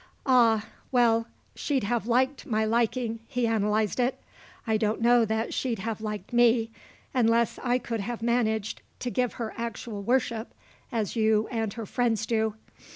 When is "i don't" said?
4.65-4.99